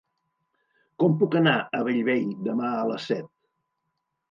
[1.03, 3.31] Com puc anar a Bellvei demà a les set?